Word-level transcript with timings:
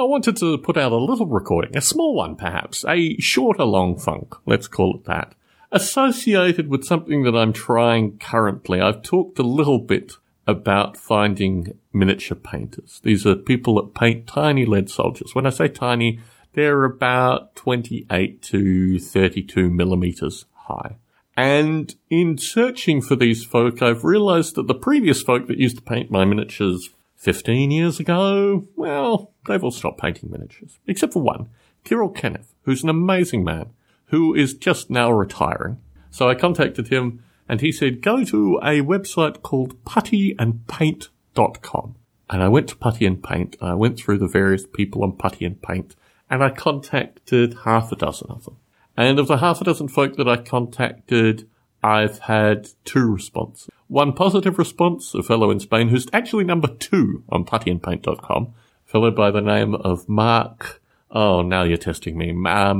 I 0.00 0.04
wanted 0.04 0.38
to 0.38 0.56
put 0.56 0.78
out 0.78 0.92
a 0.92 0.96
little 0.96 1.26
recording, 1.26 1.76
a 1.76 1.82
small 1.82 2.14
one 2.14 2.34
perhaps, 2.34 2.86
a 2.88 3.18
shorter 3.18 3.64
long 3.64 3.98
funk, 3.98 4.34
let's 4.46 4.66
call 4.66 4.96
it 4.96 5.04
that, 5.04 5.34
associated 5.70 6.68
with 6.68 6.86
something 6.86 7.24
that 7.24 7.36
I'm 7.36 7.52
trying 7.52 8.16
currently. 8.16 8.80
I've 8.80 9.02
talked 9.02 9.38
a 9.38 9.42
little 9.42 9.78
bit 9.78 10.14
about 10.46 10.96
finding 10.96 11.78
miniature 11.92 12.34
painters. 12.34 13.00
These 13.04 13.26
are 13.26 13.34
people 13.34 13.74
that 13.74 13.94
paint 13.94 14.26
tiny 14.26 14.64
lead 14.64 14.88
soldiers. 14.88 15.34
When 15.34 15.46
I 15.46 15.50
say 15.50 15.68
tiny, 15.68 16.20
they're 16.54 16.84
about 16.84 17.54
28 17.56 18.40
to 18.40 18.98
32 18.98 19.68
millimeters 19.68 20.46
high. 20.54 20.96
And 21.36 21.94
in 22.08 22.38
searching 22.38 23.02
for 23.02 23.16
these 23.16 23.44
folk, 23.44 23.82
I've 23.82 24.04
realized 24.04 24.54
that 24.54 24.66
the 24.66 24.74
previous 24.74 25.20
folk 25.20 25.46
that 25.48 25.58
used 25.58 25.76
to 25.76 25.82
paint 25.82 26.10
my 26.10 26.24
miniatures 26.24 26.88
15 27.20 27.70
years 27.70 28.00
ago, 28.00 28.66
well, 28.76 29.32
they've 29.46 29.62
all 29.62 29.70
stopped 29.70 30.00
painting 30.00 30.30
miniatures. 30.30 30.78
Except 30.86 31.12
for 31.12 31.20
one, 31.22 31.50
Kirill 31.84 32.08
Kanaev, 32.08 32.46
who's 32.62 32.82
an 32.82 32.88
amazing 32.88 33.44
man, 33.44 33.74
who 34.06 34.34
is 34.34 34.54
just 34.54 34.88
now 34.88 35.12
retiring. 35.12 35.76
So 36.10 36.30
I 36.30 36.34
contacted 36.34 36.88
him 36.88 37.22
and 37.46 37.60
he 37.60 37.72
said, 37.72 38.00
go 38.00 38.24
to 38.24 38.56
a 38.62 38.80
website 38.80 39.42
called 39.42 39.84
puttyandpaint.com. 39.84 41.96
And 42.30 42.42
I 42.42 42.48
went 42.48 42.70
to 42.70 42.76
Putty 42.76 43.04
and 43.04 43.22
Paint. 43.22 43.58
And 43.60 43.68
I 43.68 43.74
went 43.74 43.98
through 43.98 44.16
the 44.16 44.26
various 44.26 44.66
people 44.66 45.02
on 45.02 45.12
Putty 45.12 45.44
and 45.44 45.60
Paint 45.60 45.96
and 46.30 46.42
I 46.42 46.48
contacted 46.48 47.54
half 47.64 47.92
a 47.92 47.96
dozen 47.96 48.30
of 48.30 48.44
them. 48.44 48.56
And 48.96 49.18
of 49.18 49.28
the 49.28 49.36
half 49.38 49.60
a 49.60 49.64
dozen 49.64 49.88
folk 49.88 50.16
that 50.16 50.28
I 50.28 50.38
contacted, 50.38 51.49
I've 51.82 52.18
had 52.20 52.68
two 52.84 53.10
responses. 53.10 53.68
One 53.88 54.12
positive 54.12 54.58
response, 54.58 55.14
a 55.14 55.22
fellow 55.22 55.50
in 55.50 55.60
Spain 55.60 55.88
who's 55.88 56.06
actually 56.12 56.44
number 56.44 56.68
two 56.68 57.24
on 57.28 57.44
puttyandpaint.com, 57.44 58.54
fellow 58.84 59.10
by 59.10 59.30
the 59.30 59.40
name 59.40 59.74
of 59.74 60.08
Mark. 60.08 60.82
Oh, 61.10 61.42
now 61.42 61.64
you're 61.64 61.76
testing 61.76 62.16
me. 62.16 62.32
Mal, 62.32 62.74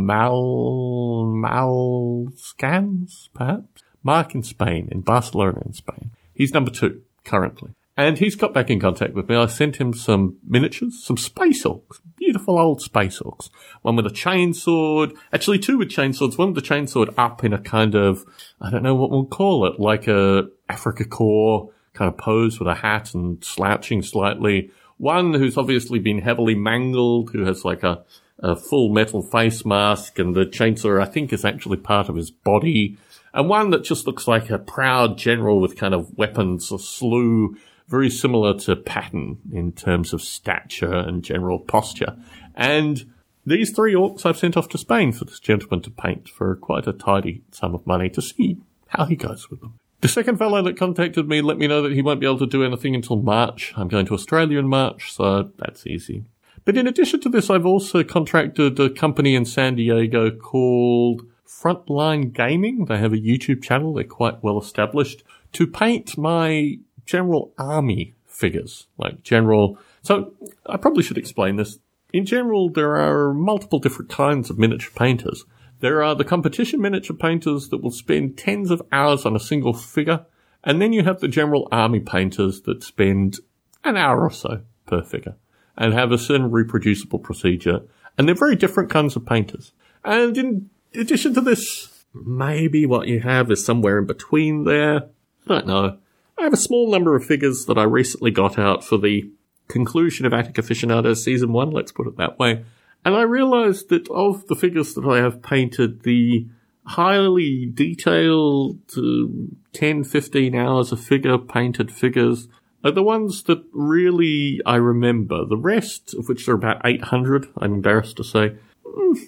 Masclans, 1.27 3.29
perhaps? 3.35 3.83
Mark 4.03 4.35
in 4.35 4.43
Spain, 4.43 4.89
in 4.91 5.01
Barcelona 5.01 5.63
in 5.67 5.73
Spain. 5.73 6.11
He's 6.33 6.55
number 6.55 6.71
two 6.71 7.03
currently. 7.25 7.73
And 7.97 8.19
he's 8.19 8.37
got 8.37 8.55
back 8.55 8.71
in 8.71 8.81
contact 8.81 9.15
with 9.15 9.29
me. 9.29 9.37
I 9.37 9.47
sent 9.47 9.77
him 9.77 9.93
some 9.93 10.39
miniatures, 10.47 11.05
some 11.05 11.17
space 11.17 11.65
orcs, 11.65 12.01
beautiful 12.17 12.59
old 12.59 12.81
space 12.81 13.19
orcs. 13.19 13.51
One 13.83 13.97
with 13.97 14.07
a 14.07 14.11
chainsword, 14.11 15.17
actually 15.33 15.59
two 15.59 15.77
with 15.77 15.89
chainswords, 15.89 16.39
one 16.39 16.55
with 16.55 16.65
the 16.65 16.75
chainsword 16.75 17.13
up 17.19 17.45
in 17.45 17.53
a 17.53 17.61
kind 17.61 17.95
of, 17.95 18.25
I 18.61 18.71
don't 18.71 18.83
know 18.83 18.95
what 18.95 19.11
we'll 19.11 19.27
call 19.27 19.67
it, 19.67 19.79
like 19.79 20.07
a 20.07 20.49
Africa 20.69 21.05
Korps 21.05 21.73
kind 21.93 22.09
of 22.09 22.19
pose 22.19 22.59
with 22.59 22.69
a 22.69 22.75
hat 22.75 23.15
and 23.15 23.45
slouching 23.45 24.03
slightly. 24.03 24.71
One 24.97 25.35
who's 25.35 25.57
obviously 25.57 25.99
been 25.99 26.21
heavily 26.21 26.55
mangled, 26.55 27.31
who 27.33 27.45
has 27.45 27.65
like 27.65 27.83
a, 27.83 28.05
a 28.39 28.55
full 28.55 28.91
metal 28.91 29.23
face 29.23 29.65
mask 29.65 30.19
and 30.19 30.35
the 30.35 30.45
chainsaw, 30.45 31.03
I 31.03 31.07
think, 31.07 31.33
is 31.33 31.45
actually 31.45 31.79
part 31.79 32.09
of 32.09 32.17
his 32.17 32.31
body. 32.31 32.97
And 33.33 33.49
one 33.49 33.71
that 33.71 33.85
just 33.85 34.07
looks 34.07 34.27
like 34.27 34.51
a 34.51 34.59
proud 34.59 35.19
general 35.19 35.61
with 35.61 35.77
kind 35.77 35.95
of 35.95 36.17
weapons, 36.17 36.71
a 36.73 36.79
slew 36.79 37.57
very 37.91 38.09
similar 38.09 38.57
to 38.61 38.77
Patton 38.77 39.39
in 39.53 39.73
terms 39.73 40.13
of 40.13 40.23
stature 40.23 40.95
and 40.95 41.25
general 41.25 41.59
posture. 41.59 42.17
And 42.55 43.13
these 43.45 43.73
three 43.73 43.95
orcs 43.95 44.25
I've 44.25 44.39
sent 44.39 44.57
off 44.57 44.69
to 44.71 44.79
Spain 44.79 45.13
for 45.13 45.25
this 45.25 45.41
gentleman 45.41 45.83
to 45.83 45.91
paint 45.91 46.29
for 46.29 46.55
quite 46.57 46.87
a 46.87 46.93
tidy 46.93 47.43
sum 47.51 47.75
of 47.75 47.87
money 47.87 48.09
to 48.11 48.23
see 48.23 48.59
how 48.89 49.07
he 49.07 49.17
goes 49.17 49.51
with 49.51 49.61
them. 49.61 49.75
The 50.03 50.09
second 50.09 50.39
fellow 50.39 50.63
that 50.63 50.79
contacted 50.79 51.29
me 51.29 51.43
let 51.43 51.59
me 51.59 51.67
know 51.67 51.83
that 51.83 51.93
he 51.93 52.01
won't 52.01 52.21
be 52.21 52.27
able 52.27 52.39
to 52.39 52.47
do 52.47 52.65
anything 52.65 52.95
until 52.95 53.17
March. 53.17 53.75
I'm 53.77 53.89
going 53.89 54.07
to 54.07 54.15
Australia 54.15 54.59
in 54.59 54.69
March, 54.69 55.13
so 55.13 55.51
that's 55.59 55.87
easy. 55.87 56.25
But 56.65 56.77
in 56.77 56.87
addition 56.87 57.21
to 57.23 57.29
this, 57.29 57.51
I've 57.51 57.67
also 57.67 58.05
contracted 58.05 58.79
a 58.79 58.89
company 58.89 59.35
in 59.35 59.45
San 59.45 59.75
Diego 59.75 60.31
called 60.31 61.23
Frontline 61.47 62.33
Gaming. 62.33 62.87
They 62.87 62.99
have 62.99 63.13
a 63.13 63.19
YouTube 63.19 63.63
channel. 63.63 63.95
They're 63.95 64.05
quite 64.05 64.43
well 64.43 64.59
established 64.59 65.23
to 65.53 65.67
paint 65.67 66.17
my 66.17 66.79
general 67.11 67.53
army 67.59 68.15
figures, 68.27 68.87
like 68.97 69.23
general. 69.23 69.79
So 70.03 70.33
I 70.67 70.77
probably 70.77 71.03
should 71.03 71.19
explain 71.19 71.57
this. 71.57 71.79
In 72.13 72.25
general, 72.25 72.71
there 72.71 72.97
are 72.97 73.35
multiple 73.35 73.79
different 73.79 74.11
kinds 74.11 74.51
of 74.51 74.59
miniature 74.59 74.93
painters. 74.95 75.45
There 75.81 76.03
are 76.03 76.15
the 76.15 76.25
competition 76.25 76.81
miniature 76.81 77.17
painters 77.17 77.69
that 77.69 77.83
will 77.83 77.91
spend 77.91 78.39
tens 78.39 78.71
of 78.71 78.83
hours 78.93 79.27
on 79.27 79.35
a 79.35 79.41
single 79.41 79.73
figure. 79.73 80.25
And 80.63 80.81
then 80.81 80.93
you 80.93 81.03
have 81.05 81.21
the 81.21 81.29
general 81.29 81.69
army 81.73 82.01
painters 82.01 82.63
that 82.63 82.83
spend 82.83 83.39
an 83.83 83.97
hour 83.97 84.23
or 84.23 84.31
so 84.31 84.63
per 84.87 85.03
figure 85.03 85.37
and 85.77 85.95
have 85.95 86.13
a 86.13 86.19
certain 86.19 86.51
reproducible 86.51 87.19
procedure. 87.19 87.81
And 88.19 88.29
they're 88.29 88.35
very 88.35 88.57
different 88.57 88.91
kinds 88.91 89.17
of 89.17 89.25
painters. 89.25 89.73
And 90.05 90.37
in 90.37 90.71
addition 90.95 91.35
to 91.35 91.41
this, 91.41 92.05
maybe 92.13 92.87
what 92.87 93.09
you 93.09 93.21
have 93.21 93.51
is 93.51 93.65
somewhere 93.65 93.99
in 93.99 94.07
between 94.07 94.65
there. 94.65 95.09
I 95.49 95.55
don't 95.55 95.67
know. 95.67 95.99
I 96.41 96.45
have 96.45 96.55
a 96.55 96.57
small 96.57 96.91
number 96.91 97.15
of 97.15 97.27
figures 97.27 97.67
that 97.67 97.77
I 97.77 97.83
recently 97.83 98.31
got 98.31 98.59
out 98.59 98.83
for 98.83 98.97
the 98.97 99.31
conclusion 99.69 100.25
of 100.25 100.33
Attic 100.33 100.57
Aficionados 100.57 101.23
season 101.23 101.53
one, 101.53 101.71
let's 101.71 101.93
put 101.93 102.07
it 102.07 102.17
that 102.17 102.39
way. 102.39 102.65
And 103.05 103.15
I 103.15 103.23
realized 103.23 103.91
that 103.91 104.09
of 104.09 104.47
the 104.47 104.57
figures 104.57 104.95
that 104.95 105.05
I 105.05 105.19
have 105.19 105.43
painted, 105.43 106.03
the 106.03 106.49
highly 106.87 107.67
detailed 107.67 108.79
uh, 108.97 109.29
10, 109.75 110.05
15 110.05 110.55
hours 110.55 110.93
of 110.93 111.01
figure 111.01 111.37
painted 111.37 111.93
figures 111.93 112.49
are 112.83 112.91
the 112.91 113.03
ones 113.03 113.43
that 113.43 113.63
really 113.75 114.63
I 114.65 114.77
remember. 114.77 115.45
The 115.45 115.59
rest, 115.59 116.15
of 116.15 116.27
which 116.27 116.49
are 116.49 116.55
about 116.55 116.81
800, 116.87 117.49
I'm 117.59 117.75
embarrassed 117.75 118.17
to 118.17 118.25
say, 118.25 118.57
mm, 118.87 119.19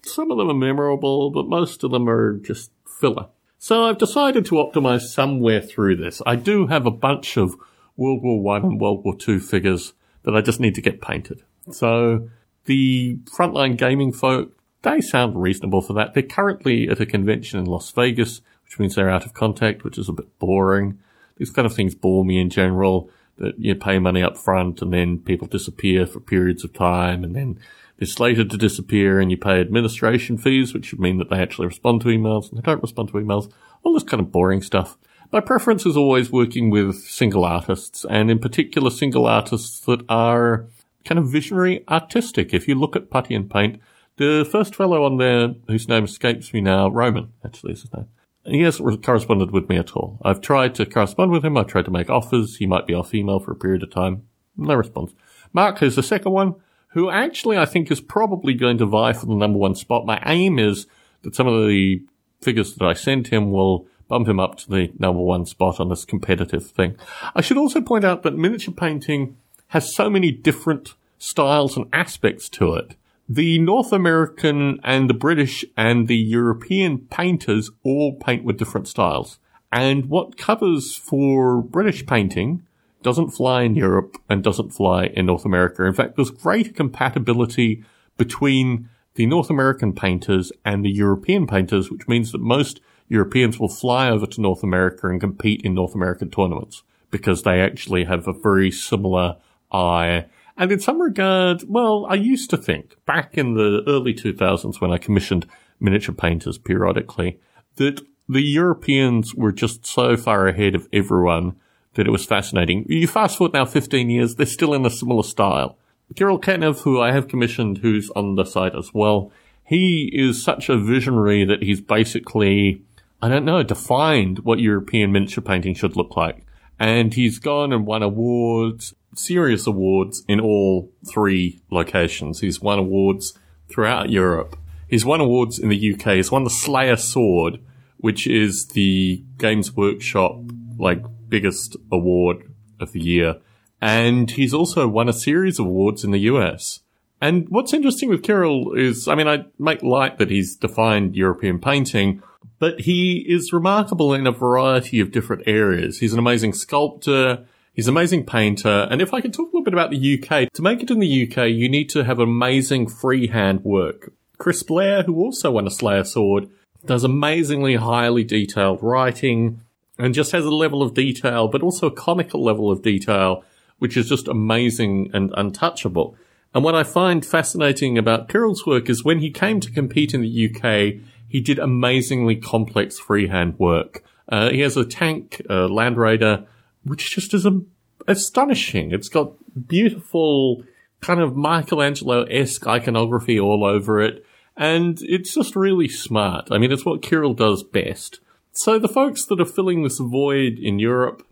some 0.00 0.30
of 0.30 0.38
them 0.38 0.50
are 0.50 0.54
memorable, 0.54 1.30
but 1.30 1.46
most 1.46 1.84
of 1.84 1.90
them 1.90 2.08
are 2.08 2.38
just 2.38 2.70
filler. 3.00 3.26
So 3.64 3.84
I've 3.84 3.96
decided 3.96 4.44
to 4.44 4.56
optimize 4.56 5.04
somewhere 5.04 5.62
through 5.62 5.96
this. 5.96 6.20
I 6.26 6.36
do 6.36 6.66
have 6.66 6.84
a 6.84 6.90
bunch 6.90 7.38
of 7.38 7.56
World 7.96 8.22
War 8.22 8.42
One 8.42 8.62
and 8.62 8.78
World 8.78 9.02
War 9.06 9.16
Two 9.16 9.40
figures 9.40 9.94
that 10.24 10.36
I 10.36 10.42
just 10.42 10.60
need 10.60 10.74
to 10.74 10.82
get 10.82 11.00
painted. 11.00 11.44
So 11.70 12.28
the 12.66 13.16
frontline 13.24 13.78
gaming 13.78 14.12
folk, 14.12 14.52
they 14.82 15.00
sound 15.00 15.40
reasonable 15.40 15.80
for 15.80 15.94
that. 15.94 16.12
They're 16.12 16.22
currently 16.22 16.90
at 16.90 17.00
a 17.00 17.06
convention 17.06 17.58
in 17.58 17.64
Las 17.64 17.90
Vegas, 17.92 18.42
which 18.64 18.78
means 18.78 18.96
they're 18.96 19.08
out 19.08 19.24
of 19.24 19.32
contact, 19.32 19.82
which 19.82 19.96
is 19.96 20.10
a 20.10 20.12
bit 20.12 20.38
boring. 20.38 20.98
These 21.38 21.48
kind 21.48 21.64
of 21.64 21.72
things 21.74 21.94
bore 21.94 22.22
me 22.22 22.38
in 22.38 22.50
general, 22.50 23.08
that 23.38 23.58
you 23.58 23.74
pay 23.74 23.98
money 23.98 24.22
up 24.22 24.36
front 24.36 24.82
and 24.82 24.92
then 24.92 25.20
people 25.20 25.48
disappear 25.48 26.06
for 26.06 26.20
periods 26.20 26.64
of 26.64 26.74
time 26.74 27.24
and 27.24 27.34
then 27.34 27.58
they're 28.04 28.12
slated 28.12 28.50
to 28.50 28.58
disappear 28.58 29.18
and 29.18 29.30
you 29.30 29.38
pay 29.38 29.60
administration 29.60 30.36
fees, 30.36 30.74
which 30.74 30.92
would 30.92 31.00
mean 31.00 31.16
that 31.16 31.30
they 31.30 31.38
actually 31.38 31.66
respond 31.66 32.02
to 32.02 32.08
emails 32.08 32.50
and 32.50 32.58
they 32.58 32.62
don't 32.62 32.82
respond 32.82 33.08
to 33.08 33.14
emails. 33.14 33.50
All 33.82 33.94
this 33.94 34.02
kind 34.02 34.20
of 34.20 34.30
boring 34.30 34.60
stuff. 34.60 34.98
My 35.32 35.40
preference 35.40 35.86
is 35.86 35.96
always 35.96 36.30
working 36.30 36.68
with 36.68 36.96
single 36.96 37.46
artists 37.46 38.04
and 38.10 38.30
in 38.30 38.40
particular 38.40 38.90
single 38.90 39.26
artists 39.26 39.80
that 39.80 40.04
are 40.10 40.66
kind 41.06 41.18
of 41.18 41.32
visionary 41.32 41.82
artistic. 41.88 42.52
If 42.52 42.68
you 42.68 42.74
look 42.74 42.94
at 42.94 43.08
Putty 43.08 43.34
and 43.34 43.50
Paint, 43.50 43.80
the 44.18 44.46
first 44.52 44.74
fellow 44.74 45.04
on 45.04 45.16
there 45.16 45.54
whose 45.66 45.88
name 45.88 46.04
escapes 46.04 46.52
me 46.52 46.60
now, 46.60 46.90
Roman, 46.90 47.32
actually 47.42 47.72
is 47.72 47.82
his 47.82 47.94
name. 47.94 48.08
He 48.44 48.60
hasn't 48.60 49.02
corresponded 49.02 49.50
with 49.50 49.70
me 49.70 49.78
at 49.78 49.92
all. 49.92 50.18
I've 50.22 50.42
tried 50.42 50.74
to 50.74 50.84
correspond 50.84 51.30
with 51.30 51.42
him. 51.42 51.56
I've 51.56 51.68
tried 51.68 51.86
to 51.86 51.90
make 51.90 52.10
offers. 52.10 52.56
He 52.56 52.66
might 52.66 52.86
be 52.86 52.92
off 52.92 53.14
email 53.14 53.40
for 53.40 53.52
a 53.52 53.56
period 53.56 53.82
of 53.82 53.90
time. 53.90 54.24
No 54.58 54.74
response. 54.74 55.14
Mark 55.54 55.82
is 55.82 55.96
the 55.96 56.02
second 56.02 56.32
one 56.32 56.56
who 56.94 57.10
actually 57.10 57.58
I 57.58 57.66
think 57.66 57.90
is 57.90 58.00
probably 58.00 58.54
going 58.54 58.78
to 58.78 58.86
vie 58.86 59.12
for 59.12 59.26
the 59.26 59.34
number 59.34 59.58
one 59.58 59.74
spot. 59.74 60.06
My 60.06 60.22
aim 60.24 60.58
is 60.60 60.86
that 61.22 61.34
some 61.34 61.48
of 61.48 61.66
the 61.66 62.02
figures 62.40 62.74
that 62.74 62.86
I 62.86 62.92
send 62.92 63.28
him 63.28 63.50
will 63.50 63.86
bump 64.06 64.28
him 64.28 64.38
up 64.38 64.56
to 64.58 64.70
the 64.70 64.92
number 64.98 65.20
one 65.20 65.44
spot 65.44 65.80
on 65.80 65.88
this 65.88 66.04
competitive 66.04 66.70
thing. 66.70 66.96
I 67.34 67.40
should 67.40 67.58
also 67.58 67.80
point 67.80 68.04
out 68.04 68.22
that 68.22 68.36
miniature 68.36 68.72
painting 68.72 69.36
has 69.68 69.94
so 69.94 70.08
many 70.08 70.30
different 70.30 70.94
styles 71.18 71.76
and 71.76 71.86
aspects 71.92 72.48
to 72.50 72.74
it. 72.74 72.94
The 73.28 73.58
North 73.58 73.92
American 73.92 74.78
and 74.84 75.10
the 75.10 75.14
British 75.14 75.64
and 75.76 76.06
the 76.06 76.16
European 76.16 76.98
painters 76.98 77.70
all 77.82 78.14
paint 78.14 78.44
with 78.44 78.58
different 78.58 78.86
styles. 78.86 79.40
And 79.72 80.06
what 80.06 80.36
covers 80.36 80.94
for 80.94 81.60
British 81.60 82.06
painting 82.06 82.62
doesn't 83.04 83.30
fly 83.30 83.62
in 83.62 83.76
Europe 83.76 84.16
and 84.28 84.42
doesn't 84.42 84.72
fly 84.72 85.04
in 85.04 85.26
North 85.26 85.44
America. 85.44 85.84
In 85.84 85.92
fact, 85.92 86.16
there's 86.16 86.30
great 86.30 86.74
compatibility 86.74 87.84
between 88.16 88.88
the 89.14 89.26
North 89.26 89.50
American 89.50 89.92
painters 89.92 90.50
and 90.64 90.84
the 90.84 90.90
European 90.90 91.46
painters, 91.46 91.90
which 91.90 92.08
means 92.08 92.32
that 92.32 92.40
most 92.40 92.80
Europeans 93.08 93.60
will 93.60 93.68
fly 93.68 94.08
over 94.08 94.26
to 94.26 94.40
North 94.40 94.64
America 94.64 95.06
and 95.08 95.20
compete 95.20 95.60
in 95.62 95.74
North 95.74 95.94
American 95.94 96.30
tournaments 96.30 96.82
because 97.10 97.42
they 97.42 97.60
actually 97.60 98.04
have 98.04 98.26
a 98.26 98.32
very 98.32 98.70
similar 98.70 99.36
eye. 99.70 100.26
And 100.56 100.72
in 100.72 100.80
some 100.80 101.00
regard, 101.00 101.62
well, 101.68 102.06
I 102.08 102.14
used 102.14 102.50
to 102.50 102.56
think 102.56 102.96
back 103.06 103.36
in 103.36 103.54
the 103.54 103.84
early 103.86 104.14
2000s 104.14 104.80
when 104.80 104.90
I 104.90 104.98
commissioned 104.98 105.46
miniature 105.78 106.14
painters 106.14 106.58
periodically 106.58 107.38
that 107.76 108.00
the 108.28 108.42
Europeans 108.42 109.34
were 109.34 109.52
just 109.52 109.86
so 109.86 110.16
far 110.16 110.48
ahead 110.48 110.74
of 110.74 110.88
everyone 110.92 111.56
that 111.94 112.06
it 112.06 112.10
was 112.10 112.24
fascinating. 112.24 112.84
You 112.88 113.06
fast 113.06 113.38
forward 113.38 113.54
now 113.54 113.64
15 113.64 114.10
years, 114.10 114.34
they're 114.34 114.46
still 114.46 114.74
in 114.74 114.84
a 114.86 114.90
similar 114.90 115.22
style. 115.22 115.78
Kirill 116.14 116.38
Kanaev, 116.38 116.80
who 116.82 117.00
I 117.00 117.12
have 117.12 117.28
commissioned, 117.28 117.78
who's 117.78 118.10
on 118.10 118.34
the 118.34 118.44
site 118.44 118.76
as 118.76 118.92
well, 118.92 119.32
he 119.64 120.10
is 120.12 120.42
such 120.42 120.68
a 120.68 120.78
visionary 120.78 121.44
that 121.44 121.62
he's 121.62 121.80
basically, 121.80 122.82
I 123.22 123.28
don't 123.28 123.44
know, 123.44 123.62
defined 123.62 124.40
what 124.40 124.60
European 124.60 125.12
miniature 125.12 125.42
painting 125.42 125.74
should 125.74 125.96
look 125.96 126.16
like. 126.16 126.44
And 126.78 127.14
he's 127.14 127.38
gone 127.38 127.72
and 127.72 127.86
won 127.86 128.02
awards, 128.02 128.94
serious 129.14 129.66
awards 129.66 130.22
in 130.28 130.40
all 130.40 130.92
three 131.06 131.62
locations. 131.70 132.40
He's 132.40 132.60
won 132.60 132.78
awards 132.78 133.38
throughout 133.68 134.10
Europe. 134.10 134.56
He's 134.88 135.04
won 135.04 135.20
awards 135.20 135.58
in 135.58 135.70
the 135.70 135.94
UK. 135.94 136.16
He's 136.16 136.30
won 136.30 136.44
the 136.44 136.50
Slayer 136.50 136.96
Sword, 136.96 137.60
which 137.96 138.26
is 138.26 138.68
the 138.68 139.24
Games 139.38 139.74
Workshop, 139.74 140.38
like, 140.78 141.02
biggest 141.34 141.76
award 141.90 142.36
of 142.78 142.92
the 142.92 143.00
year. 143.00 143.40
And 143.80 144.30
he's 144.30 144.54
also 144.54 144.86
won 144.86 145.08
a 145.08 145.12
series 145.12 145.58
of 145.58 145.66
awards 145.66 146.04
in 146.04 146.12
the 146.12 146.26
US. 146.32 146.80
And 147.20 147.48
what's 147.48 147.74
interesting 147.74 148.08
with 148.08 148.22
Kirill 148.22 148.72
is, 148.74 149.08
I 149.08 149.16
mean, 149.16 149.26
I 149.26 149.46
make 149.58 149.82
light 149.82 150.18
that 150.18 150.30
he's 150.30 150.54
defined 150.54 151.16
European 151.16 151.58
painting, 151.58 152.22
but 152.60 152.82
he 152.82 153.24
is 153.28 153.52
remarkable 153.52 154.14
in 154.14 154.28
a 154.28 154.32
variety 154.32 155.00
of 155.00 155.10
different 155.10 155.42
areas. 155.46 155.98
He's 155.98 156.12
an 156.12 156.20
amazing 156.20 156.52
sculptor. 156.52 157.46
He's 157.72 157.88
an 157.88 157.94
amazing 157.94 158.26
painter. 158.26 158.86
And 158.88 159.02
if 159.02 159.12
I 159.12 159.20
can 159.20 159.32
talk 159.32 159.46
a 159.46 159.56
little 159.56 159.64
bit 159.64 159.74
about 159.74 159.90
the 159.90 160.22
UK, 160.22 160.52
to 160.52 160.62
make 160.62 160.82
it 160.82 160.90
in 160.92 161.00
the 161.00 161.26
UK, 161.26 161.48
you 161.48 161.68
need 161.68 161.88
to 161.90 162.04
have 162.04 162.20
amazing 162.20 162.86
freehand 162.86 163.64
work. 163.64 164.12
Chris 164.38 164.62
Blair, 164.62 165.02
who 165.02 165.16
also 165.16 165.50
won 165.50 165.66
a 165.66 165.70
Slayer 165.70 166.04
Sword, 166.04 166.48
does 166.86 167.02
amazingly 167.02 167.74
highly 167.74 168.22
detailed 168.22 168.78
writing 168.82 169.62
and 169.98 170.14
just 170.14 170.32
has 170.32 170.44
a 170.44 170.50
level 170.50 170.82
of 170.82 170.94
detail, 170.94 171.48
but 171.48 171.62
also 171.62 171.86
a 171.86 171.94
comical 171.94 172.42
level 172.42 172.70
of 172.70 172.82
detail, 172.82 173.44
which 173.78 173.96
is 173.96 174.08
just 174.08 174.28
amazing 174.28 175.10
and 175.12 175.32
untouchable. 175.36 176.16
And 176.54 176.62
what 176.62 176.74
I 176.74 176.84
find 176.84 177.24
fascinating 177.24 177.98
about 177.98 178.28
Kirill's 178.28 178.64
work 178.64 178.88
is 178.88 179.04
when 179.04 179.18
he 179.18 179.30
came 179.30 179.60
to 179.60 179.70
compete 179.70 180.14
in 180.14 180.22
the 180.22 180.50
UK, 180.50 181.02
he 181.28 181.40
did 181.40 181.58
amazingly 181.58 182.36
complex 182.36 182.98
freehand 182.98 183.58
work. 183.58 184.04
Uh, 184.28 184.50
he 184.50 184.60
has 184.60 184.76
a 184.76 184.84
tank, 184.84 185.42
uh, 185.50 185.68
Land 185.68 185.96
Raider, 185.96 186.46
which 186.84 187.10
just 187.14 187.34
is 187.34 187.44
a, 187.44 187.60
astonishing. 188.06 188.92
It's 188.92 189.08
got 189.08 189.32
beautiful 189.66 190.62
kind 191.00 191.20
of 191.20 191.36
Michelangelo-esque 191.36 192.66
iconography 192.66 193.38
all 193.38 193.64
over 193.64 194.00
it. 194.00 194.24
And 194.56 194.98
it's 195.02 195.34
just 195.34 195.56
really 195.56 195.88
smart. 195.88 196.48
I 196.50 196.58
mean, 196.58 196.70
it's 196.70 196.84
what 196.84 197.02
Kirill 197.02 197.34
does 197.34 197.64
best. 197.64 198.20
So 198.54 198.78
the 198.78 198.88
folks 198.88 199.24
that 199.26 199.40
are 199.40 199.44
filling 199.44 199.82
this 199.82 199.98
void 199.98 200.58
in 200.58 200.78
Europe, 200.78 201.26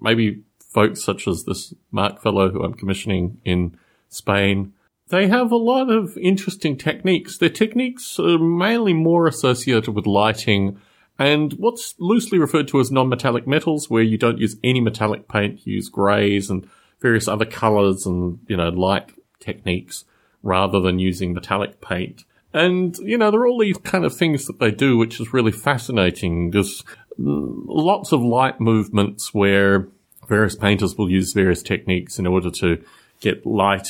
maybe 0.00 0.42
folks 0.58 1.02
such 1.02 1.28
as 1.28 1.44
this 1.44 1.74
Mark 1.90 2.22
fellow 2.22 2.50
who 2.50 2.62
I'm 2.62 2.74
commissioning 2.74 3.38
in 3.44 3.78
Spain. 4.08 4.72
They 5.08 5.28
have 5.28 5.52
a 5.52 5.56
lot 5.56 5.90
of 5.90 6.16
interesting 6.18 6.76
techniques. 6.76 7.38
Their 7.38 7.50
techniques 7.50 8.18
are 8.18 8.38
mainly 8.38 8.92
more 8.92 9.26
associated 9.26 9.94
with 9.94 10.06
lighting 10.06 10.80
and 11.18 11.52
what's 11.54 11.94
loosely 11.98 12.38
referred 12.38 12.68
to 12.68 12.80
as 12.80 12.90
non-metallic 12.90 13.46
metals, 13.46 13.88
where 13.88 14.02
you 14.02 14.18
don't 14.18 14.38
use 14.38 14.56
any 14.62 14.80
metallic 14.80 15.28
paint, 15.28 15.66
you 15.66 15.76
use 15.76 15.88
greys 15.88 16.50
and 16.50 16.68
various 17.00 17.28
other 17.28 17.46
colors 17.46 18.04
and, 18.04 18.40
you 18.48 18.56
know, 18.56 18.68
light 18.68 19.12
techniques 19.40 20.04
rather 20.42 20.80
than 20.80 20.98
using 20.98 21.32
metallic 21.32 21.80
paint. 21.80 22.24
And, 22.56 22.96
you 22.98 23.18
know, 23.18 23.30
there 23.30 23.40
are 23.40 23.46
all 23.46 23.58
these 23.58 23.76
kind 23.76 24.06
of 24.06 24.16
things 24.16 24.46
that 24.46 24.58
they 24.58 24.70
do, 24.70 24.96
which 24.96 25.20
is 25.20 25.34
really 25.34 25.52
fascinating. 25.52 26.52
There's 26.52 26.82
lots 27.18 28.12
of 28.12 28.22
light 28.22 28.62
movements 28.62 29.34
where 29.34 29.88
various 30.26 30.56
painters 30.56 30.96
will 30.96 31.10
use 31.10 31.34
various 31.34 31.62
techniques 31.62 32.18
in 32.18 32.26
order 32.26 32.50
to 32.52 32.82
get 33.20 33.44
light 33.44 33.88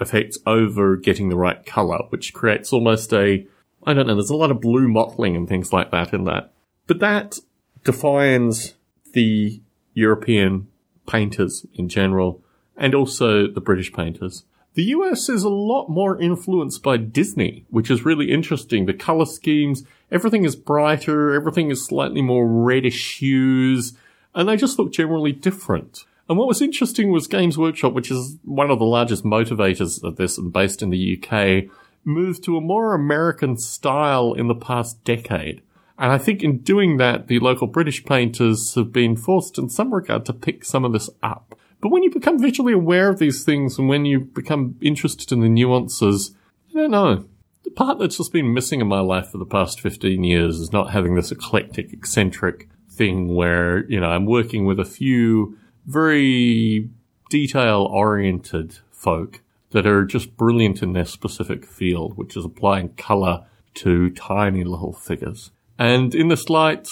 effects 0.00 0.36
over 0.46 0.96
getting 0.96 1.28
the 1.28 1.36
right 1.36 1.64
color, 1.64 1.98
which 2.08 2.34
creates 2.34 2.72
almost 2.72 3.12
a, 3.12 3.46
I 3.84 3.94
don't 3.94 4.08
know, 4.08 4.16
there's 4.16 4.30
a 4.30 4.36
lot 4.36 4.50
of 4.50 4.60
blue 4.60 4.88
mottling 4.88 5.36
and 5.36 5.48
things 5.48 5.72
like 5.72 5.92
that 5.92 6.12
in 6.12 6.24
that. 6.24 6.52
But 6.88 6.98
that 6.98 7.38
defines 7.84 8.74
the 9.12 9.60
European 9.94 10.66
painters 11.06 11.64
in 11.72 11.88
general 11.88 12.42
and 12.76 12.96
also 12.96 13.46
the 13.46 13.60
British 13.60 13.92
painters. 13.92 14.42
The 14.78 14.94
US 14.94 15.28
is 15.28 15.42
a 15.42 15.48
lot 15.48 15.88
more 15.88 16.16
influenced 16.20 16.84
by 16.84 16.98
Disney, 16.98 17.66
which 17.68 17.90
is 17.90 18.04
really 18.04 18.30
interesting. 18.30 18.86
The 18.86 18.94
color 18.94 19.26
schemes, 19.26 19.82
everything 20.12 20.44
is 20.44 20.54
brighter, 20.54 21.34
everything 21.34 21.72
is 21.72 21.84
slightly 21.84 22.22
more 22.22 22.46
reddish 22.46 23.18
hues, 23.18 23.94
and 24.36 24.48
they 24.48 24.56
just 24.56 24.78
look 24.78 24.92
generally 24.92 25.32
different. 25.32 26.04
And 26.28 26.38
what 26.38 26.46
was 26.46 26.62
interesting 26.62 27.10
was 27.10 27.26
Games 27.26 27.58
Workshop, 27.58 27.92
which 27.92 28.08
is 28.08 28.36
one 28.44 28.70
of 28.70 28.78
the 28.78 28.84
largest 28.84 29.24
motivators 29.24 30.00
of 30.04 30.14
this 30.14 30.38
and 30.38 30.52
based 30.52 30.80
in 30.80 30.90
the 30.90 31.20
UK, 31.20 31.64
moved 32.04 32.44
to 32.44 32.56
a 32.56 32.60
more 32.60 32.94
American 32.94 33.56
style 33.56 34.32
in 34.32 34.46
the 34.46 34.54
past 34.54 35.02
decade. 35.02 35.60
And 35.98 36.12
I 36.12 36.18
think 36.18 36.44
in 36.44 36.58
doing 36.58 36.98
that, 36.98 37.26
the 37.26 37.40
local 37.40 37.66
British 37.66 38.04
painters 38.04 38.76
have 38.76 38.92
been 38.92 39.16
forced 39.16 39.58
in 39.58 39.70
some 39.70 39.92
regard 39.92 40.24
to 40.26 40.32
pick 40.32 40.64
some 40.64 40.84
of 40.84 40.92
this 40.92 41.10
up. 41.20 41.56
But 41.80 41.90
when 41.90 42.02
you 42.02 42.10
become 42.10 42.40
visually 42.40 42.72
aware 42.72 43.08
of 43.08 43.18
these 43.18 43.44
things 43.44 43.78
and 43.78 43.88
when 43.88 44.04
you 44.04 44.20
become 44.20 44.76
interested 44.80 45.32
in 45.32 45.40
the 45.40 45.48
nuances, 45.48 46.34
I 46.70 46.80
don't 46.80 46.90
know. 46.90 47.26
The 47.64 47.70
part 47.70 47.98
that's 47.98 48.16
just 48.16 48.32
been 48.32 48.54
missing 48.54 48.80
in 48.80 48.88
my 48.88 49.00
life 49.00 49.28
for 49.28 49.38
the 49.38 49.44
past 49.44 49.80
15 49.80 50.24
years 50.24 50.58
is 50.58 50.72
not 50.72 50.90
having 50.90 51.14
this 51.14 51.30
eclectic, 51.30 51.92
eccentric 51.92 52.68
thing 52.90 53.34
where, 53.34 53.84
you 53.90 54.00
know, 54.00 54.08
I'm 54.08 54.26
working 54.26 54.64
with 54.64 54.80
a 54.80 54.84
few 54.84 55.56
very 55.86 56.88
detail 57.30 57.88
oriented 57.90 58.78
folk 58.90 59.40
that 59.70 59.86
are 59.86 60.04
just 60.04 60.36
brilliant 60.36 60.82
in 60.82 60.94
their 60.94 61.04
specific 61.04 61.64
field, 61.64 62.16
which 62.16 62.36
is 62.36 62.44
applying 62.44 62.90
color 62.94 63.46
to 63.74 64.10
tiny 64.10 64.64
little 64.64 64.92
figures. 64.92 65.50
And 65.78 66.14
in 66.14 66.28
this 66.28 66.48
light, 66.48 66.88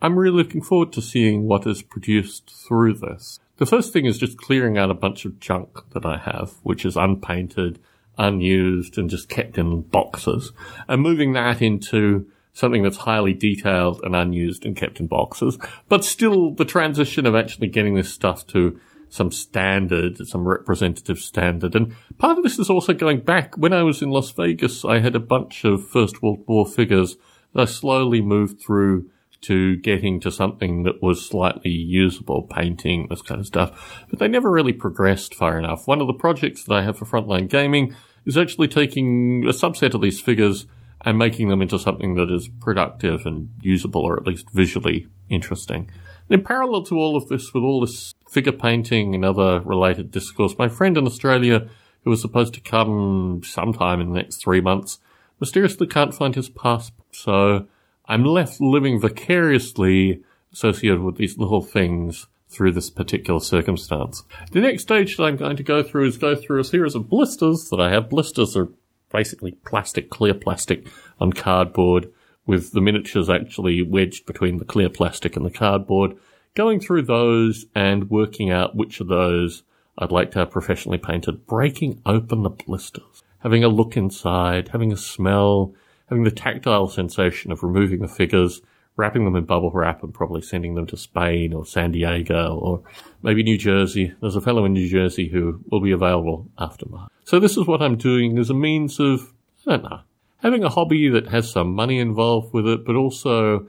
I'm 0.00 0.18
really 0.18 0.36
looking 0.36 0.62
forward 0.62 0.92
to 0.94 1.02
seeing 1.02 1.44
what 1.44 1.66
is 1.66 1.82
produced 1.82 2.50
through 2.50 2.94
this. 2.94 3.38
The 3.60 3.66
first 3.66 3.92
thing 3.92 4.06
is 4.06 4.16
just 4.16 4.38
clearing 4.38 4.78
out 4.78 4.90
a 4.90 4.94
bunch 4.94 5.26
of 5.26 5.38
junk 5.38 5.80
that 5.90 6.06
I 6.06 6.16
have, 6.16 6.54
which 6.62 6.86
is 6.86 6.96
unpainted, 6.96 7.78
unused, 8.16 8.96
and 8.96 9.10
just 9.10 9.28
kept 9.28 9.58
in 9.58 9.82
boxes, 9.82 10.52
and 10.88 11.02
moving 11.02 11.34
that 11.34 11.60
into 11.60 12.26
something 12.54 12.82
that's 12.82 12.96
highly 12.96 13.34
detailed 13.34 14.00
and 14.02 14.16
unused 14.16 14.64
and 14.64 14.74
kept 14.74 14.98
in 14.98 15.08
boxes, 15.08 15.58
but 15.90 16.06
still 16.06 16.54
the 16.54 16.64
transition 16.64 17.26
of 17.26 17.34
actually 17.34 17.68
getting 17.68 17.96
this 17.96 18.10
stuff 18.10 18.46
to 18.46 18.80
some 19.10 19.30
standard, 19.30 20.26
some 20.26 20.48
representative 20.48 21.18
standard. 21.18 21.74
And 21.74 21.94
part 22.16 22.38
of 22.38 22.44
this 22.44 22.58
is 22.58 22.70
also 22.70 22.94
going 22.94 23.20
back. 23.20 23.58
When 23.58 23.74
I 23.74 23.82
was 23.82 24.00
in 24.00 24.08
Las 24.08 24.30
Vegas, 24.30 24.86
I 24.86 25.00
had 25.00 25.14
a 25.14 25.20
bunch 25.20 25.66
of 25.66 25.86
First 25.86 26.22
World 26.22 26.44
War 26.46 26.64
figures 26.64 27.18
that 27.52 27.60
I 27.60 27.66
slowly 27.66 28.22
moved 28.22 28.58
through 28.62 29.10
to 29.42 29.76
getting 29.76 30.20
to 30.20 30.30
something 30.30 30.82
that 30.82 31.02
was 31.02 31.26
slightly 31.26 31.70
usable, 31.70 32.42
painting, 32.42 33.06
this 33.08 33.22
kind 33.22 33.40
of 33.40 33.46
stuff. 33.46 34.04
But 34.10 34.18
they 34.18 34.28
never 34.28 34.50
really 34.50 34.72
progressed 34.72 35.34
far 35.34 35.58
enough. 35.58 35.86
One 35.86 36.00
of 36.00 36.06
the 36.06 36.12
projects 36.12 36.64
that 36.64 36.74
I 36.74 36.82
have 36.82 36.98
for 36.98 37.06
Frontline 37.06 37.48
Gaming 37.48 37.94
is 38.26 38.36
actually 38.36 38.68
taking 38.68 39.44
a 39.46 39.52
subset 39.52 39.94
of 39.94 40.02
these 40.02 40.20
figures 40.20 40.66
and 41.02 41.16
making 41.18 41.48
them 41.48 41.62
into 41.62 41.78
something 41.78 42.14
that 42.14 42.30
is 42.30 42.48
productive 42.60 43.24
and 43.24 43.48
usable 43.62 44.02
or 44.02 44.18
at 44.18 44.26
least 44.26 44.50
visually 44.50 45.06
interesting. 45.30 45.90
And 46.28 46.40
in 46.40 46.44
parallel 46.44 46.82
to 46.84 46.98
all 46.98 47.16
of 47.16 47.28
this, 47.28 47.54
with 47.54 47.62
all 47.62 47.80
this 47.80 48.12
figure 48.28 48.52
painting 48.52 49.14
and 49.14 49.24
other 49.24 49.60
related 49.60 50.10
discourse, 50.10 50.58
my 50.58 50.68
friend 50.68 50.98
in 50.98 51.06
Australia, 51.06 51.68
who 52.04 52.10
was 52.10 52.20
supposed 52.20 52.54
to 52.54 52.60
come 52.60 53.40
sometime 53.44 54.00
in 54.00 54.12
the 54.12 54.18
next 54.18 54.36
three 54.36 54.60
months, 54.60 54.98
mysteriously 55.40 55.86
can't 55.86 56.14
find 56.14 56.34
his 56.34 56.50
passport. 56.50 57.06
So 57.12 57.66
I'm 58.10 58.24
left 58.24 58.60
living 58.60 58.98
vicariously 58.98 60.24
associated 60.52 61.00
with 61.00 61.16
these 61.16 61.38
little 61.38 61.62
things 61.62 62.26
through 62.48 62.72
this 62.72 62.90
particular 62.90 63.38
circumstance. 63.38 64.24
The 64.50 64.60
next 64.60 64.82
stage 64.82 65.16
that 65.16 65.22
I'm 65.22 65.36
going 65.36 65.56
to 65.56 65.62
go 65.62 65.84
through 65.84 66.08
is 66.08 66.18
go 66.18 66.34
through 66.34 66.58
a 66.58 66.64
series 66.64 66.96
of 66.96 67.08
blisters 67.08 67.68
that 67.70 67.78
I 67.78 67.90
have. 67.90 68.10
Blisters 68.10 68.56
are 68.56 68.68
basically 69.12 69.52
plastic, 69.52 70.10
clear 70.10 70.34
plastic 70.34 70.88
on 71.20 71.32
cardboard 71.32 72.10
with 72.46 72.72
the 72.72 72.80
miniatures 72.80 73.30
actually 73.30 73.80
wedged 73.80 74.26
between 74.26 74.58
the 74.58 74.64
clear 74.64 74.88
plastic 74.88 75.36
and 75.36 75.46
the 75.46 75.50
cardboard, 75.50 76.16
going 76.56 76.80
through 76.80 77.02
those 77.02 77.66
and 77.76 78.10
working 78.10 78.50
out 78.50 78.74
which 78.74 78.98
of 78.98 79.06
those 79.06 79.62
I'd 79.96 80.10
like 80.10 80.32
to 80.32 80.40
have 80.40 80.50
professionally 80.50 80.98
painted, 80.98 81.46
breaking 81.46 82.02
open 82.04 82.42
the 82.42 82.50
blisters, 82.50 83.22
having 83.44 83.62
a 83.62 83.68
look 83.68 83.96
inside, 83.96 84.70
having 84.70 84.92
a 84.92 84.96
smell, 84.96 85.76
having 86.10 86.24
the 86.24 86.30
tactile 86.30 86.88
sensation 86.88 87.52
of 87.52 87.62
removing 87.62 88.00
the 88.00 88.08
figures, 88.08 88.60
wrapping 88.96 89.24
them 89.24 89.36
in 89.36 89.44
bubble 89.44 89.70
wrap 89.70 90.02
and 90.02 90.12
probably 90.12 90.42
sending 90.42 90.74
them 90.74 90.86
to 90.86 90.96
Spain 90.96 91.54
or 91.54 91.64
San 91.64 91.92
Diego 91.92 92.58
or 92.60 92.82
maybe 93.22 93.42
New 93.42 93.56
Jersey. 93.56 94.12
There's 94.20 94.36
a 94.36 94.40
fellow 94.40 94.64
in 94.64 94.74
New 94.74 94.88
Jersey 94.88 95.28
who 95.28 95.62
will 95.70 95.80
be 95.80 95.92
available 95.92 96.48
after 96.58 96.86
March. 96.88 97.10
So 97.24 97.38
this 97.40 97.56
is 97.56 97.66
what 97.66 97.80
I'm 97.80 97.96
doing 97.96 98.38
as 98.38 98.50
a 98.50 98.54
means 98.54 99.00
of, 99.00 99.32
I 99.66 99.70
don't 99.70 99.84
know, 99.84 100.00
having 100.42 100.64
a 100.64 100.68
hobby 100.68 101.08
that 101.08 101.28
has 101.28 101.50
some 101.50 101.72
money 101.72 101.98
involved 101.98 102.52
with 102.52 102.66
it, 102.66 102.84
but 102.84 102.96
also 102.96 103.68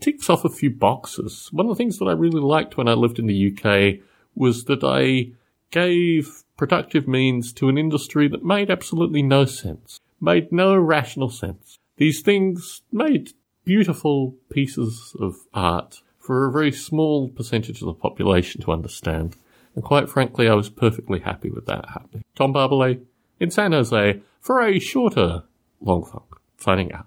ticks 0.00 0.28
off 0.28 0.44
a 0.44 0.50
few 0.50 0.70
boxes. 0.70 1.48
One 1.52 1.66
of 1.66 1.70
the 1.70 1.82
things 1.82 1.98
that 1.98 2.06
I 2.06 2.12
really 2.12 2.40
liked 2.40 2.76
when 2.76 2.88
I 2.88 2.92
lived 2.92 3.18
in 3.18 3.26
the 3.26 3.52
UK 3.52 4.04
was 4.34 4.64
that 4.64 4.84
I 4.84 5.32
gave 5.70 6.44
productive 6.56 7.08
means 7.08 7.52
to 7.54 7.68
an 7.68 7.78
industry 7.78 8.28
that 8.28 8.44
made 8.44 8.70
absolutely 8.70 9.22
no 9.22 9.44
sense, 9.44 10.00
made 10.20 10.52
no 10.52 10.76
rational 10.76 11.30
sense. 11.30 11.78
These 11.96 12.22
things 12.22 12.82
made 12.92 13.32
beautiful 13.64 14.36
pieces 14.50 15.14
of 15.20 15.36
art 15.52 16.02
for 16.18 16.46
a 16.46 16.52
very 16.52 16.72
small 16.72 17.28
percentage 17.28 17.80
of 17.80 17.86
the 17.86 17.94
population 17.94 18.60
to 18.62 18.72
understand. 18.72 19.36
And 19.74 19.84
quite 19.84 20.08
frankly, 20.08 20.48
I 20.48 20.54
was 20.54 20.68
perfectly 20.68 21.20
happy 21.20 21.50
with 21.50 21.66
that 21.66 21.88
happening. 21.90 22.24
Tom 22.34 22.52
Barbalet 22.52 23.00
in 23.40 23.50
San 23.50 23.72
Jose 23.72 24.20
for 24.40 24.62
a 24.62 24.78
shorter 24.78 25.44
long 25.80 26.04
funk, 26.04 26.24
signing 26.58 26.92
out. 26.92 27.06